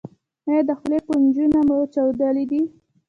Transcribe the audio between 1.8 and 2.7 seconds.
چاودلي دي؟